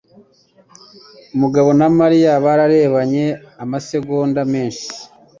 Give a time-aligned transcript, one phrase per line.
[1.39, 3.25] Mugabo na Mariya bararebanye
[3.63, 4.87] amasegonda menshi.